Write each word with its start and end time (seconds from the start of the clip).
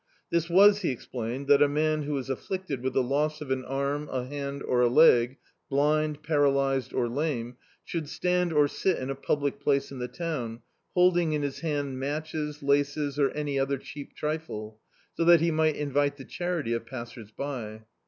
This 0.31 0.49
was, 0.49 0.79
he 0.81 0.91
ex 0.91 1.05
plained, 1.05 1.45
that 1.47 1.61
a 1.61 1.67
man, 1.67 2.01
who 2.01 2.17
is 2.17 2.27
afflicted 2.31 2.81
with 2.81 2.93
the 2.93 3.03
toss 3.07 3.39
of 3.39 3.51
an 3.51 3.63
arm, 3.63 4.09
a 4.11 4.25
hand 4.25 4.63
or 4.63 4.81
a 4.81 4.87
leg, 4.87 5.37
blind, 5.69 6.23
paralysed 6.23 6.91
or 6.91 7.07
lame, 7.07 7.57
should 7.83 8.09
stand 8.09 8.51
or 8.51 8.67
sit 8.67 8.97
in 8.97 9.11
a 9.11 9.15
public 9.15 9.59
place 9.59 9.91
in 9.91 9.99
the 9.99 10.07
town, 10.07 10.61
holding 10.95 11.33
in 11.33 11.43
his 11.43 11.59
hand 11.59 11.99
matches, 11.99 12.63
laces 12.63 13.19
or 13.19 13.29
any 13.33 13.59
other 13.59 13.77
cheap 13.77 14.15
trifle, 14.15 14.79
so 15.13 15.23
that 15.23 15.39
he 15.39 15.51
mig^t 15.51 15.75
invite 15.75 16.17
the 16.17 16.25
charity 16.25 16.73
of 16.73 16.87
passers 16.87 17.29
by. 17.29 17.83